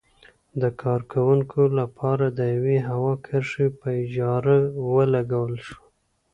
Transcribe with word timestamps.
د 0.61 0.63
کارکوونکو 0.81 1.61
لپاره 1.79 2.25
د 2.39 2.39
یوې 2.55 2.77
هوايي 2.89 3.21
کرښې 3.25 3.67
په 3.79 3.87
اجاره 4.03 4.57
ولګول 4.95 5.53
شوه. 5.67 5.85